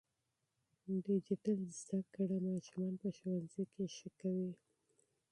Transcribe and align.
ډیجیټل 1.05 1.59
زده 1.79 1.99
کړه 2.13 2.37
ماشومان 2.47 2.93
په 3.01 3.09
ښوونځي 3.17 3.63
کې 3.73 3.85
ښه 3.95 4.09
کوي. 4.19 4.51